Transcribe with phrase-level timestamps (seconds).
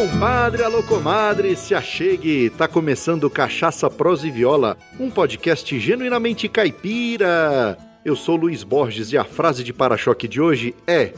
[0.00, 7.76] compadre, alô comadre, se achegue, tá começando Cachaça, Prosa e Viola, um podcast genuinamente caipira.
[8.02, 11.12] Eu sou Luiz Borges e a frase de para-choque de hoje é: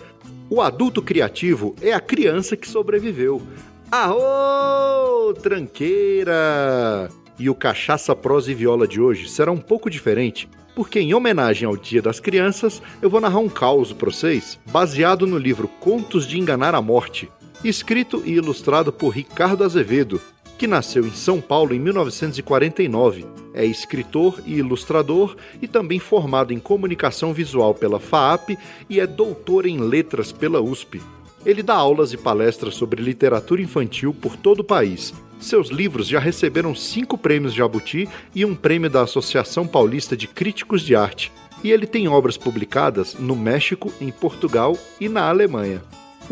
[0.50, 3.41] O adulto criativo é a criança que sobreviveu.
[3.89, 7.09] Aô, tranqueira!
[7.39, 11.69] E o Cachaça, Prosa e Viola de hoje será um pouco diferente, porque em homenagem
[11.69, 16.27] ao Dia das Crianças, eu vou narrar um caos para vocês, baseado no livro Contos
[16.27, 17.30] de Enganar a Morte,
[17.68, 20.21] escrito e ilustrado por Ricardo Azevedo,
[20.58, 23.25] que nasceu em São Paulo em 1949.
[23.54, 28.57] É escritor e ilustrador e também formado em comunicação visual pela FAAP
[28.88, 31.00] e é doutor em letras pela USP.
[31.44, 35.12] Ele dá aulas e palestras sobre literatura infantil por todo o país.
[35.41, 40.82] Seus livros já receberam cinco prêmios Jabuti e um prêmio da Associação Paulista de Críticos
[40.82, 41.32] de Arte.
[41.64, 45.82] E ele tem obras publicadas no México, em Portugal e na Alemanha.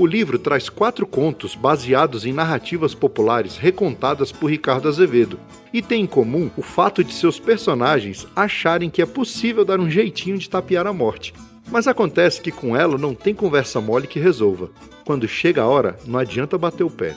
[0.00, 5.38] O livro traz quatro contos baseados em narrativas populares recontadas por Ricardo Azevedo
[5.74, 9.90] e tem em comum o fato de seus personagens acharem que é possível dar um
[9.90, 11.34] jeitinho de tapear a morte.
[11.70, 14.70] Mas acontece que com ela não tem conversa mole que resolva.
[15.04, 17.14] Quando chega a hora, não adianta bater o pé.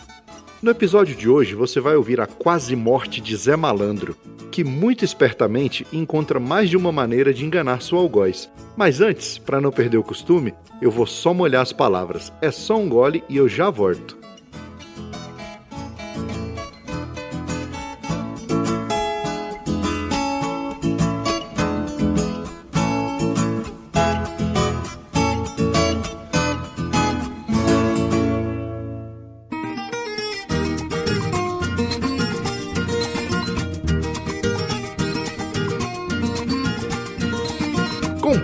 [0.63, 4.15] No episódio de hoje você vai ouvir a quase morte de Zé Malandro,
[4.49, 8.49] que muito espertamente encontra mais de uma maneira de enganar seu algoz.
[8.77, 12.31] Mas antes, para não perder o costume, eu vou só molhar as palavras.
[12.41, 14.22] É só um gole e eu já volto.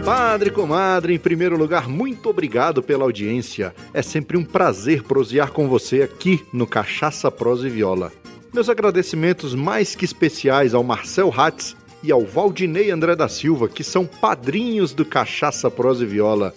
[0.09, 3.75] Compadre, comadre, em primeiro lugar, muito obrigado pela audiência.
[3.93, 8.11] É sempre um prazer prosear com você aqui no Cachaça, Prosa e Viola.
[8.51, 13.83] Meus agradecimentos mais que especiais ao Marcel Hatz e ao Valdinei André da Silva, que
[13.83, 16.55] são padrinhos do Cachaça, Prosa e Viola.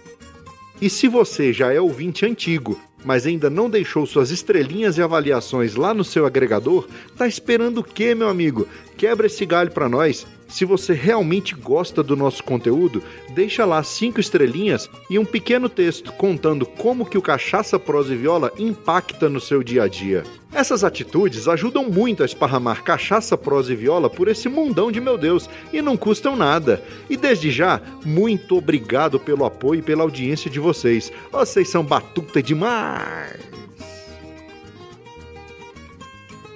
[0.82, 5.76] E se você já é ouvinte antigo, mas ainda não deixou suas estrelinhas e avaliações
[5.76, 8.68] lá no seu agregador, tá esperando o quê, meu amigo?
[8.98, 13.02] Quebra esse galho para nós se você realmente gosta do nosso conteúdo,
[13.34, 18.18] deixa lá cinco estrelinhas e um pequeno texto contando como que o Cachaça Prosa e
[18.18, 20.24] Viola impacta no seu dia a dia.
[20.54, 25.18] Essas atitudes ajudam muito a esparramar cachaça, prosa e viola por esse mundão de meu
[25.18, 26.84] Deus e não custam nada.
[27.10, 31.12] E desde já, muito obrigado pelo apoio e pela audiência de vocês.
[31.32, 33.61] Vocês são batuta demais!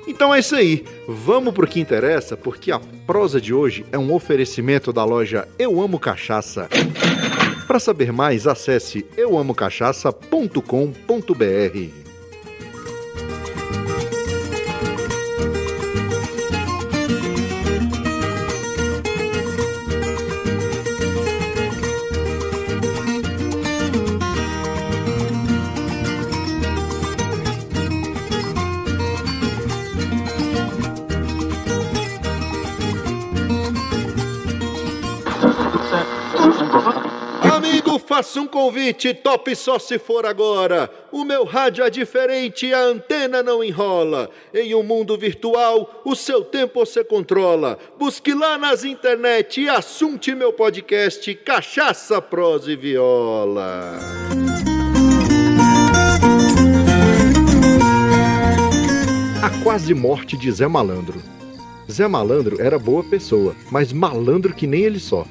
[0.07, 0.85] Então é isso aí.
[1.07, 5.81] Vamos pro que interessa, porque a prosa de hoje é um oferecimento da loja Eu
[5.81, 6.69] Amo Cachaça.
[7.67, 12.04] Para saber mais, acesse euamocachaça.com.br.
[38.15, 40.89] Faça um convite, top só se for agora.
[41.11, 44.29] O meu rádio é diferente, a antena não enrola.
[44.53, 47.77] Em um mundo virtual, o seu tempo você controla.
[47.99, 53.99] Busque lá nas internet e assunte meu podcast Cachaça, Prosa e Viola.
[59.43, 61.21] A quase morte de Zé Malandro.
[61.91, 65.25] Zé Malandro era boa pessoa, mas malandro que nem ele só.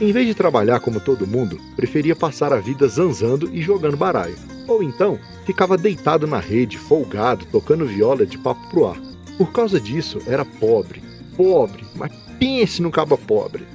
[0.00, 4.36] Em vez de trabalhar como todo mundo, preferia passar a vida zanzando e jogando baralho.
[4.68, 9.00] Ou então, ficava deitado na rede, folgado, tocando viola de papo pro ar.
[9.36, 11.02] Por causa disso, era pobre.
[11.36, 13.66] Pobre, mas pense no cabo pobre.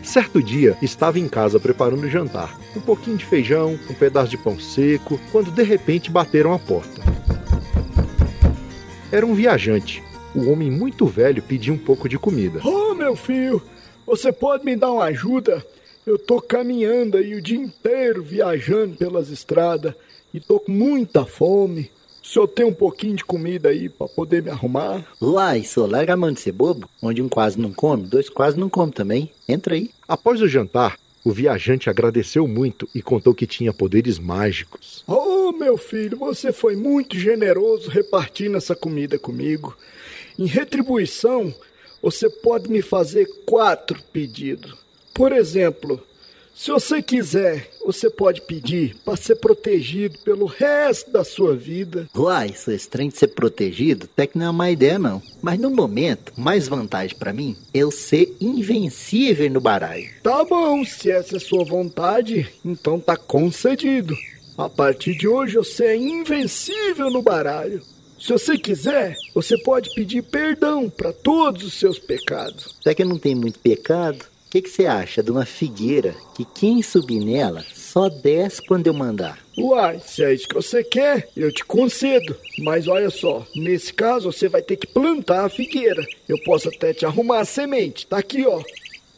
[0.00, 2.56] Certo dia, estava em casa preparando o jantar.
[2.76, 7.02] Um pouquinho de feijão, um pedaço de pão seco, quando de repente bateram a porta.
[9.10, 10.02] Era um viajante.
[10.34, 12.60] O homem muito velho pedia um pouco de comida.
[12.64, 13.60] Oh, meu filho,
[14.12, 15.64] você pode me dar uma ajuda?
[16.04, 19.94] Eu tô caminhando aí o dia inteiro viajando pelas estradas
[20.34, 21.90] e tô com muita fome.
[22.22, 25.02] O senhor tem um pouquinho de comida aí para poder me arrumar?
[25.18, 26.90] Uai, só larga a mão de ser bobo.
[27.00, 29.32] Onde um quase não come, dois quase não come também.
[29.48, 29.90] Entra aí.
[30.06, 35.02] Após o jantar, o viajante agradeceu muito e contou que tinha poderes mágicos.
[35.06, 39.74] Oh, meu filho, você foi muito generoso repartindo essa comida comigo.
[40.38, 41.54] Em retribuição,
[42.02, 44.74] você pode me fazer quatro pedidos.
[45.14, 46.02] Por exemplo,
[46.54, 52.08] se você quiser, você pode pedir para ser protegido pelo resto da sua vida.
[52.14, 55.22] Uai, isso estranho de ser protegido, até que não é uma ideia não.
[55.40, 60.10] Mas no momento, mais vantagem para mim é eu ser invencível no baralho.
[60.22, 64.14] Tá bom, se essa é sua vontade, então tá concedido.
[64.56, 67.82] A partir de hoje você é invencível no baralho.
[68.22, 72.76] Se você quiser, você pode pedir perdão para todos os seus pecados.
[72.80, 74.24] Até que não tem muito pecado.
[74.46, 78.86] O que, que você acha de uma figueira que quem subir nela só desce quando
[78.86, 79.40] eu mandar?
[79.58, 82.36] Uai, se é isso que você quer, eu te concedo.
[82.60, 86.06] Mas olha só, nesse caso você vai ter que plantar a figueira.
[86.28, 88.62] Eu posso até te arrumar a semente, tá aqui ó.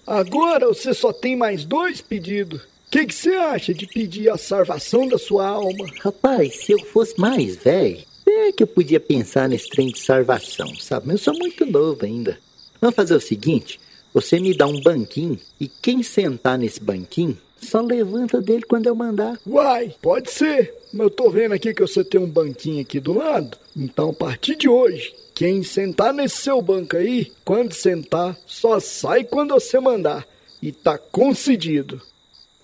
[0.06, 2.62] Agora você só tem mais dois pedidos.
[2.62, 5.84] O que, que você acha de pedir a salvação da sua alma?
[6.00, 10.74] Rapaz, se eu fosse mais velho, é que eu podia pensar nesse trem de salvação,
[10.76, 11.08] sabe?
[11.08, 12.38] Mas eu sou muito novo ainda.
[12.80, 13.80] Vamos fazer o seguinte:
[14.12, 18.94] você me dá um banquinho e quem sentar nesse banquinho só levanta dele quando eu
[18.94, 19.38] mandar.
[19.46, 20.74] Uai, pode ser.
[20.92, 23.58] Mas eu tô vendo aqui que você tem um banquinho aqui do lado.
[23.74, 29.24] Então, a partir de hoje, quem sentar nesse seu banco aí, quando sentar, só sai
[29.24, 30.26] quando você mandar.
[30.62, 32.00] E tá concedido.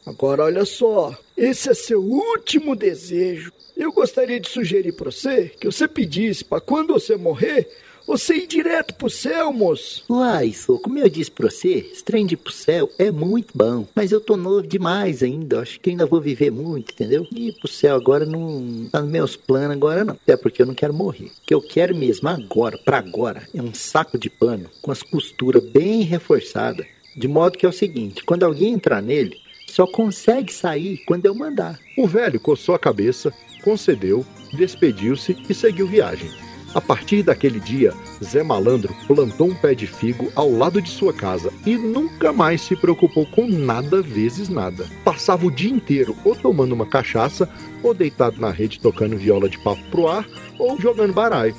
[0.07, 3.53] Agora olha só, esse é seu último desejo.
[3.81, 7.67] Eu gostaria de sugerir para você que você pedisse para quando você morrer,
[8.07, 10.05] você ir direto pro céu, moço.
[10.11, 13.57] Uai, sou, como eu disse pra você, esse trem de ir pro céu é muito
[13.57, 13.87] bom.
[13.95, 17.27] Mas eu tô novo demais ainda, acho que ainda vou viver muito, entendeu?
[17.35, 20.13] E ir pro céu agora não tá nos meus planos agora não.
[20.13, 21.29] Até porque eu não quero morrer.
[21.29, 25.03] O que eu quero mesmo agora, pra agora, é um saco de pano com as
[25.03, 26.87] costuras bem reforçadas.
[27.17, 29.39] De modo que é o seguinte, quando alguém entrar nele,
[29.71, 31.79] só consegue sair quando eu mandar.
[31.97, 33.33] O velho coçou a cabeça,
[33.63, 36.31] concedeu, despediu-se e seguiu viagem.
[36.73, 41.13] A partir daquele dia, Zé Malandro plantou um pé de figo ao lado de sua
[41.13, 44.87] casa e nunca mais se preocupou com nada vezes nada.
[45.05, 47.49] Passava o dia inteiro ou tomando uma cachaça,
[47.83, 50.25] ou deitado na rede tocando viola de papo pro ar,
[50.61, 51.57] ou jogando baralho.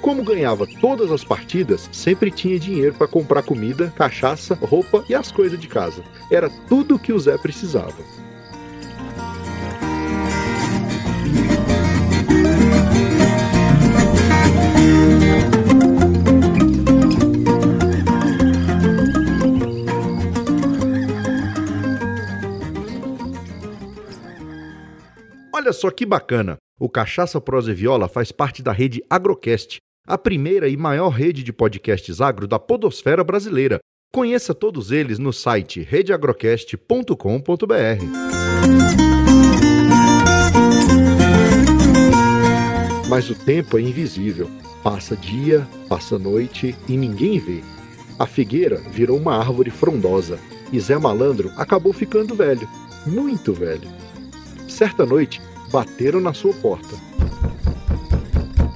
[0.00, 5.30] Como ganhava todas as partidas, sempre tinha dinheiro para comprar comida, cachaça, roupa e as
[5.30, 6.02] coisas de casa.
[6.30, 7.96] Era tudo o que o Zé precisava.
[25.52, 26.56] Olha só que bacana!
[26.80, 31.42] O Cachaça Prosa e Viola faz parte da rede Agrocast, a primeira e maior rede
[31.42, 33.78] de podcasts agro da podosfera brasileira.
[34.10, 37.14] Conheça todos eles no site redeagrocast.com.br.
[43.06, 44.50] Mas o tempo é invisível.
[44.82, 47.62] Passa dia, passa noite e ninguém vê.
[48.18, 50.38] A figueira virou uma árvore frondosa
[50.72, 52.66] e Zé Malandro acabou ficando velho,
[53.06, 53.90] muito velho.
[54.66, 56.96] Certa noite, bateram na sua porta.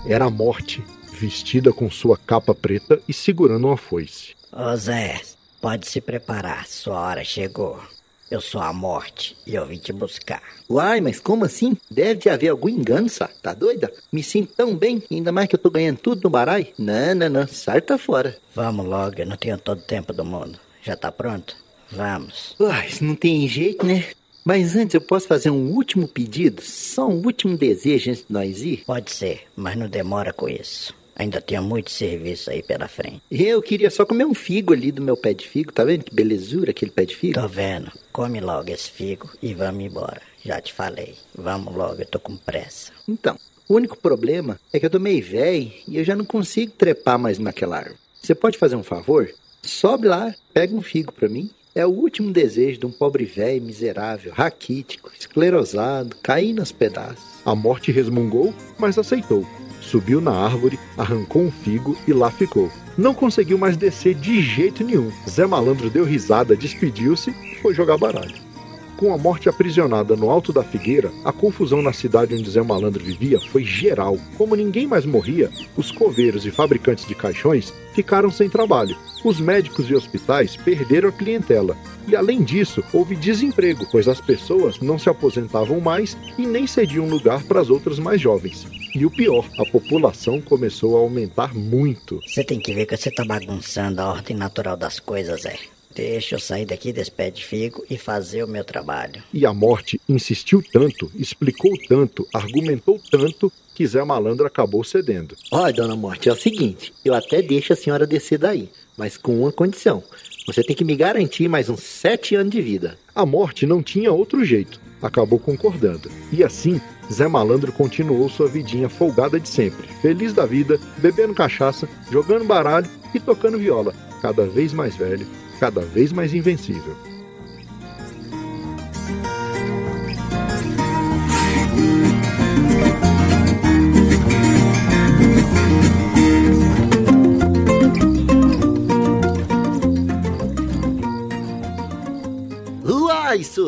[0.04, 0.84] Era a morte,
[1.22, 4.34] vestida com sua capa preta e segurando uma foice.
[4.52, 5.20] Ô Zé,
[5.60, 7.80] pode se preparar, sua hora chegou.
[8.28, 10.42] Eu sou a morte e eu vim te buscar.
[10.68, 11.76] Uai, mas como assim?
[11.88, 13.28] Deve de haver algum engano, só.
[13.40, 13.92] Tá doida?
[14.10, 16.66] Me sinto tão bem, ainda mais que eu tô ganhando tudo no baralho.
[16.76, 17.46] Não, não, não.
[17.46, 18.36] Sarta fora.
[18.54, 20.58] Vamos logo, eu não tenho todo o tempo do mundo.
[20.82, 21.54] Já tá pronto?
[21.90, 22.56] Vamos.
[22.58, 24.06] Uai, isso não tem jeito, né?
[24.44, 26.62] Mas antes eu posso fazer um último pedido?
[26.62, 28.82] Só um último desejo antes de nós ir?
[28.84, 31.00] Pode ser, mas não demora com isso.
[31.16, 33.22] Ainda tenho muito serviço aí pela frente.
[33.30, 35.72] Eu queria só comer um figo ali do meu pé de figo.
[35.72, 37.40] Tá vendo que belezura aquele pé de figo?
[37.40, 37.92] Tô vendo.
[38.12, 40.22] Come logo esse figo e vamos embora.
[40.44, 41.14] Já te falei.
[41.34, 42.92] Vamos logo, eu tô com pressa.
[43.08, 43.36] Então,
[43.68, 47.18] o único problema é que eu tô meio velho e eu já não consigo trepar
[47.18, 47.96] mais naquela árvore.
[48.20, 49.30] Você pode fazer um favor?
[49.62, 51.50] Sobe lá, pega um figo pra mim.
[51.74, 57.24] É o último desejo de um pobre velho miserável, raquítico, esclerosado, caindo aos pedaços.
[57.46, 59.46] A morte resmungou, mas aceitou.
[59.82, 62.70] Subiu na árvore, arrancou um figo e lá ficou.
[62.96, 65.10] Não conseguiu mais descer de jeito nenhum.
[65.28, 68.52] Zé Malandro deu risada, despediu-se e foi jogar baralho.
[68.96, 73.02] Com a morte aprisionada no alto da figueira, a confusão na cidade onde Zé Malandro
[73.02, 74.16] vivia foi geral.
[74.38, 78.96] Como ninguém mais morria, os coveiros e fabricantes de caixões ficaram sem trabalho.
[79.24, 81.76] Os médicos e hospitais perderam a clientela.
[82.06, 87.08] E além disso, houve desemprego, pois as pessoas não se aposentavam mais e nem cediam
[87.08, 88.81] lugar para as outras mais jovens.
[88.94, 92.20] E o pior, a população começou a aumentar muito.
[92.26, 95.58] Você tem que ver que você tá bagunçando a ordem natural das coisas, Zé.
[95.94, 99.22] Deixa eu sair daqui desse pé de figo e fazer o meu trabalho.
[99.32, 105.36] E a morte insistiu tanto, explicou tanto, argumentou tanto que Zé Malandro acabou cedendo.
[105.50, 109.40] Olha, dona Morte, é o seguinte: eu até deixo a senhora descer daí, mas com
[109.40, 110.02] uma condição.
[110.46, 112.98] Você tem que me garantir mais uns sete anos de vida.
[113.14, 116.10] A morte não tinha outro jeito, acabou concordando.
[116.30, 116.80] E assim,
[117.12, 122.88] Zé Malandro continuou sua vidinha folgada de sempre, feliz da vida, bebendo cachaça, jogando baralho
[123.14, 125.26] e tocando viola, cada vez mais velho,
[125.58, 127.11] cada vez mais invencível.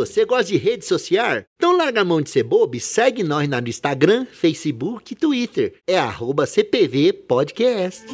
[0.07, 1.43] Você gosta de rede social?
[1.57, 5.75] Então larga a mão de ser bobo e segue nós no Instagram, Facebook e Twitter.
[5.87, 8.05] É arroba CPV Podcast.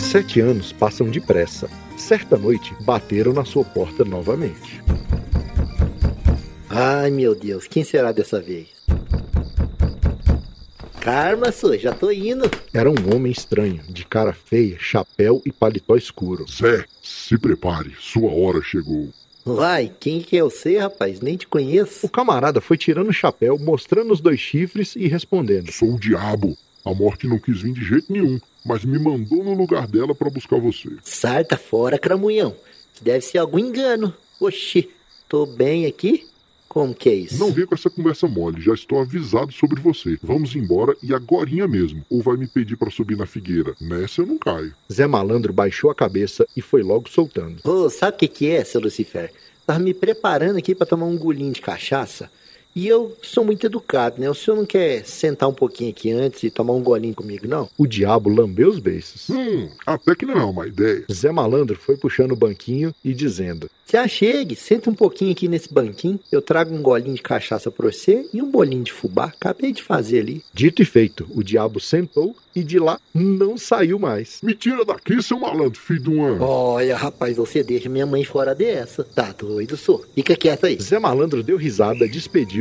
[0.00, 1.70] Sete anos passam depressa.
[1.96, 4.82] Certa noite, bateram na sua porta novamente.
[6.68, 8.68] Ai, meu Deus, quem será dessa vez?
[11.00, 12.50] Karma, Su, já tô indo.
[12.74, 16.44] Era um homem estranho, de cara feia, chapéu e paletó escuro.
[16.50, 19.08] Zé, se prepare, sua hora chegou.
[19.46, 21.20] Uai, quem que é você, rapaz?
[21.20, 22.04] Nem te conheço.
[22.04, 25.72] O camarada foi tirando o chapéu, mostrando os dois chifres e respondendo.
[25.72, 26.56] Sou o diabo.
[26.84, 30.30] A morte não quis vir de jeito nenhum, mas me mandou no lugar dela para
[30.30, 30.90] buscar você.
[31.02, 32.54] Sarta fora, cramunhão.
[33.00, 34.12] Deve ser algum engano.
[34.40, 34.90] Oxi,
[35.28, 36.27] tô bem aqui?
[36.68, 37.38] Como que é isso?
[37.38, 40.18] Não vem com essa conversa mole, já estou avisado sobre você.
[40.22, 42.04] Vamos embora e agorinha mesmo.
[42.10, 43.74] Ou vai me pedir para subir na figueira.
[43.80, 44.74] Nessa eu não caio.
[44.92, 47.60] Zé Malandro baixou a cabeça e foi logo soltando.
[47.64, 49.32] Ô, sabe o que que é, seu Lucifer?
[49.66, 52.30] Tava me preparando aqui para tomar um golinho de cachaça.
[52.78, 54.30] E eu sou muito educado, né?
[54.30, 57.68] O senhor não quer sentar um pouquinho aqui antes e tomar um golinho comigo, não?
[57.76, 59.28] O diabo lambeu os beiços.
[59.28, 61.04] Hum, até que não é uma ideia.
[61.12, 65.74] Zé Malandro foi puxando o banquinho e dizendo: Se achegue, senta um pouquinho aqui nesse
[65.74, 66.20] banquinho.
[66.30, 69.24] Eu trago um golinho de cachaça pra você e um bolinho de fubá.
[69.24, 70.44] Acabei de fazer ali.
[70.54, 74.40] Dito e feito, o diabo sentou e de lá não saiu mais.
[74.42, 76.44] Me tira daqui, seu malandro, filho de uma.
[76.44, 79.04] Olha, rapaz, você deixa minha mãe fora dessa.
[79.04, 80.04] Tá doido, sou.
[80.14, 80.78] Fica quieto aí.
[80.80, 82.08] Zé Malandro deu risada,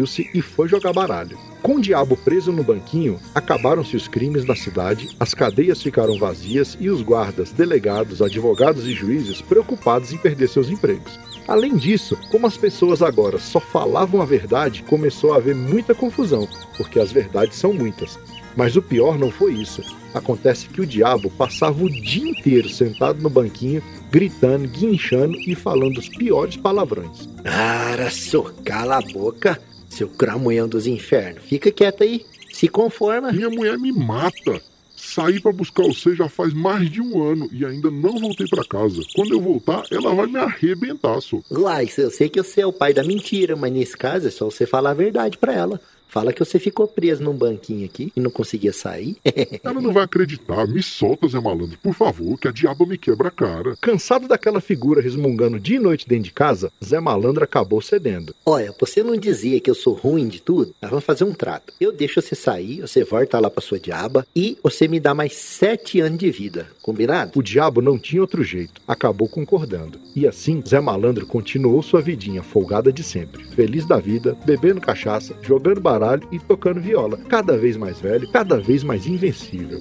[0.08, 1.38] despediu-se e foi jogar baralho.
[1.62, 6.78] Com o diabo preso no banquinho, acabaram-se os crimes na cidade, as cadeias ficaram vazias
[6.80, 11.20] e os guardas, delegados, advogados e juízes preocupados em perder seus empregos.
[11.48, 16.48] Além disso, como as pessoas agora só falavam a verdade, começou a haver muita confusão,
[16.78, 18.18] porque as verdades são muitas.
[18.56, 19.84] Mas o pior não foi isso.
[20.14, 26.00] Acontece que o diabo passava o dia inteiro sentado no banquinho, gritando, guinchando e falando
[26.00, 27.30] os piores palavrões.
[27.44, 29.62] Cara, sou, cala a boca,
[29.98, 31.44] seu cramunhão dos infernos.
[31.44, 32.25] Fica quieto aí.
[32.51, 33.32] Se conforma.
[33.32, 34.62] Minha mulher me mata.
[34.96, 38.66] Saí para buscar você já faz mais de um ano e ainda não voltei para
[38.66, 39.01] casa.
[39.16, 41.39] Quando eu voltar, ela vai me arrebentar, só.
[41.51, 44.46] Uai, eu sei que você é o pai da mentira, mas nesse caso é só
[44.46, 45.80] você falar a verdade pra ela.
[46.08, 49.18] Fala que você ficou preso num banquinho aqui e não conseguia sair.
[49.64, 50.68] Ela não vai acreditar.
[50.68, 53.76] Me solta, Zé Malandro, por favor, que a diaba me quebra a cara.
[53.82, 58.34] Cansado daquela figura resmungando dia e noite dentro de casa, Zé Malandro acabou cedendo.
[58.46, 60.74] Olha, você não dizia que eu sou ruim de tudo?
[60.82, 61.74] Nós vamos fazer um trato.
[61.80, 65.34] Eu deixo você sair, você volta lá pra sua diaba e você me dá mais
[65.34, 66.68] sete anos de vida.
[66.82, 67.32] Combinado?
[67.36, 70.00] O diabo não tinha outro jeito, acabou concordando.
[70.16, 75.36] E assim, Zé Malandro continuou sua vidinha folgada de sempre, feliz da vida, bebendo cachaça,
[75.42, 79.80] jogando baralho e tocando viola, cada vez mais velho, cada vez mais invencível.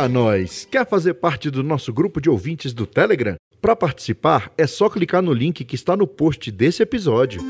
[0.00, 0.66] Eita nós!
[0.70, 3.36] Quer fazer parte do nosso grupo de ouvintes do Telegram?
[3.60, 7.42] Para participar, é só clicar no link que está no post desse episódio.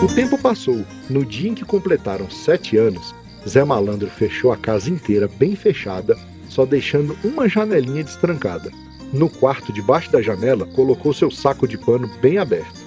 [0.00, 0.84] O tempo passou.
[1.10, 3.12] No dia em que completaram sete anos,
[3.48, 6.16] Zé Malandro fechou a casa inteira bem fechada,
[6.48, 8.70] só deixando uma janelinha destrancada.
[9.12, 12.80] No quarto debaixo da janela, colocou seu saco de pano bem aberto.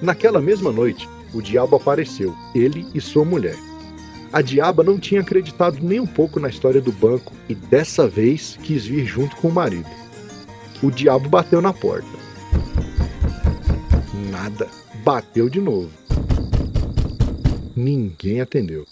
[0.00, 3.69] Naquela mesma noite, o diabo apareceu, ele e sua mulher.
[4.32, 8.56] A diaba não tinha acreditado nem um pouco na história do banco e dessa vez
[8.62, 9.88] quis vir junto com o marido.
[10.80, 12.08] O diabo bateu na porta.
[14.30, 14.68] Nada.
[15.02, 15.90] Bateu de novo.
[17.74, 18.86] Ninguém atendeu.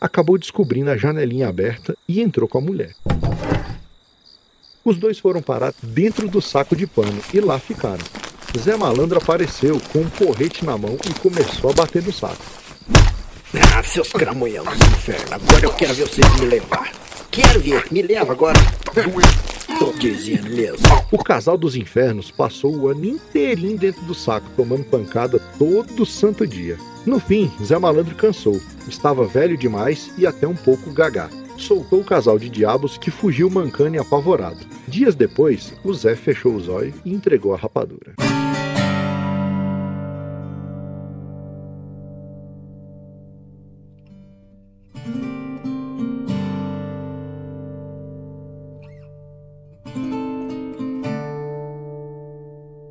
[0.00, 2.94] Acabou descobrindo a janelinha aberta e entrou com a mulher.
[4.84, 8.04] Os dois foram parar dentro do saco de pano e lá ficaram.
[8.58, 12.42] Zé Malandro apareceu com um porrete na mão e começou a bater no saco.
[13.52, 16.92] Ah, seus cramunhões do inferno, agora eu quero ver vocês me levar.
[17.32, 18.58] Quero ver, me leva agora.
[19.76, 20.78] Tô dizendo mesmo.
[21.10, 26.46] O casal dos infernos passou o ano inteirinho dentro do saco, tomando pancada todo santo
[26.46, 26.76] dia.
[27.04, 28.60] No fim, Zé Malandro cansou.
[28.86, 31.28] Estava velho demais e até um pouco gagá.
[31.56, 34.64] Soltou o casal de diabos que fugiu mancando e apavorado.
[34.86, 38.14] Dias depois, o Zé fechou os olhos e entregou a rapadura.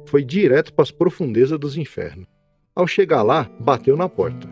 [0.09, 2.25] Foi direto para as profundezas dos infernos.
[2.75, 4.49] Ao chegar lá, bateu na porta.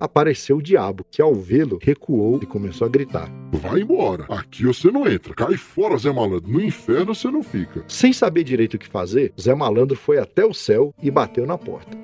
[0.00, 3.30] Apareceu o diabo, que ao vê-lo recuou e começou a gritar.
[3.52, 4.24] Vai embora.
[4.28, 5.32] Aqui você não entra.
[5.32, 6.50] Cai fora, Zé Malandro.
[6.50, 7.84] No inferno você não fica.
[7.86, 11.56] Sem saber direito o que fazer, Zé Malandro foi até o céu e bateu na
[11.56, 11.96] porta.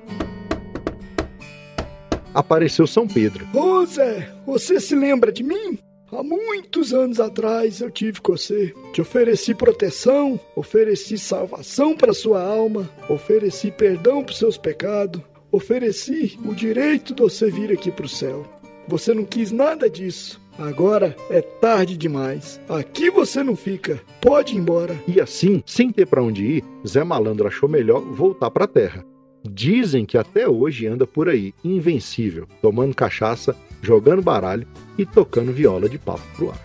[2.33, 3.49] Apareceu São Pedro.
[3.52, 5.76] Ô Zé, você se lembra de mim?
[6.12, 8.75] Há muitos anos atrás eu tive com você.
[8.92, 16.54] Te ofereci proteção, ofereci salvação para sua alma, ofereci perdão para seus pecados, ofereci o
[16.54, 18.45] direito de você vir aqui para o céu.
[18.87, 20.38] Você não quis nada disso.
[20.59, 22.60] Agora é tarde demais.
[22.69, 23.99] Aqui você não fica.
[24.21, 24.95] Pode ir embora.
[25.08, 29.12] E assim, sem ter para onde ir, Zé Malandro achou melhor voltar para a terra.
[29.45, 35.89] Dizem que até hoje anda por aí, invencível, tomando cachaça, jogando baralho e tocando viola
[35.89, 36.61] de papo pro ar.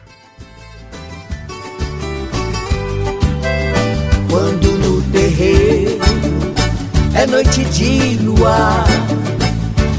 [4.30, 5.98] Quando no terreiro
[7.16, 8.86] é noite de luar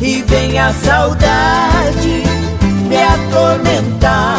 [0.01, 2.23] e vem a saudade
[2.89, 4.39] me atormentar.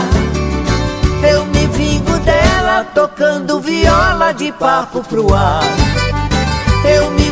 [1.29, 5.61] Eu me vingo dela tocando viola de papo pro ar.
[6.85, 7.28] Eu me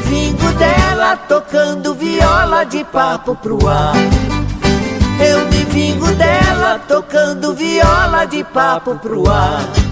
[0.58, 3.94] dela tocando viola de papo pro ar.
[5.20, 9.87] Eu me vingo dela tocando viola de papo pro ar.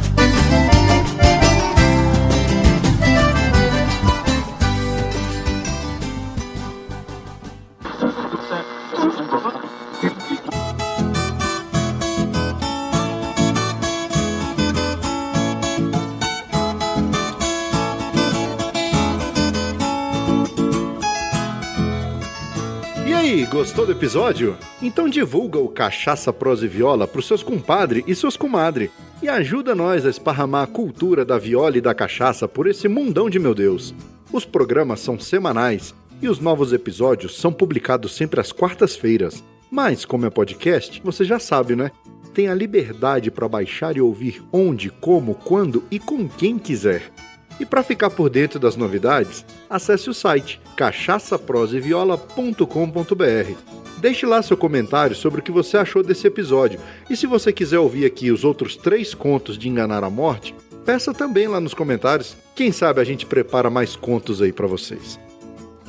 [23.26, 24.56] Aí, gostou do episódio?
[24.80, 29.74] Então divulga o Cachaça Prosa e Viola pros seus compadre e suas comadre e ajuda
[29.74, 33.56] nós a esparramar a cultura da viola e da cachaça por esse mundão de meu
[33.56, 33.96] Deus.
[34.32, 39.44] Os programas são semanais e os novos episódios são publicados sempre às quartas-feiras.
[39.72, 41.90] Mas, como é podcast, você já sabe, né?
[42.32, 47.12] Tem a liberdade para baixar e ouvir onde, como, quando e com quem quiser.
[47.60, 53.54] E para ficar por dentro das novidades, acesse o site cachaçaproseviola.com.br.
[53.98, 56.80] Deixe lá seu comentário sobre o que você achou desse episódio.
[57.10, 60.54] E se você quiser ouvir aqui os outros três contos de Enganar a Morte,
[60.86, 62.36] peça também lá nos comentários.
[62.54, 65.18] Quem sabe a gente prepara mais contos aí para vocês.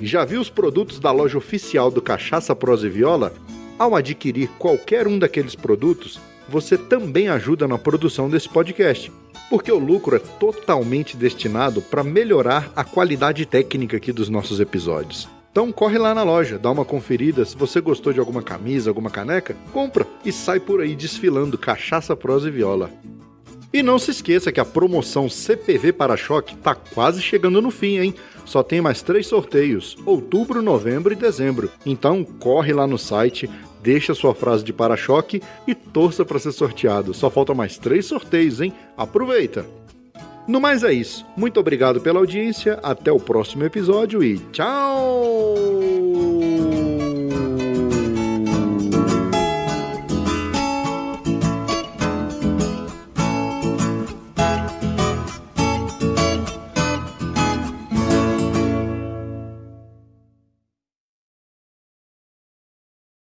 [0.01, 3.33] Já viu os produtos da loja oficial do Cachaça Prosa e Viola?
[3.79, 9.13] Ao adquirir qualquer um daqueles produtos, você também ajuda na produção desse podcast,
[9.49, 15.29] porque o lucro é totalmente destinado para melhorar a qualidade técnica aqui dos nossos episódios.
[15.51, 19.09] Então corre lá na loja, dá uma conferida, se você gostou de alguma camisa, alguma
[19.09, 22.91] caneca, compra e sai por aí desfilando cachaça, prosa e viola.
[23.73, 28.15] E não se esqueça que a promoção CPV Para-Choque tá quase chegando no fim, hein?
[28.45, 31.71] Só tem mais três sorteios: outubro, novembro e dezembro.
[31.85, 33.51] Então corre lá no site,
[33.87, 37.15] deixa sua frase de para-choque e torça para ser sorteado.
[37.15, 38.73] Só faltam mais três sorteios, hein?
[38.97, 39.65] Aproveita!
[40.49, 41.25] No mais é isso.
[41.37, 46.26] Muito obrigado pela audiência, até o próximo episódio e tchau!